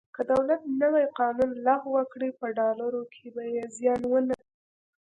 [0.15, 3.43] که دولت نوی قانون لغوه کړي په ډالرو کې به
[3.77, 4.49] زیان ونه کړي.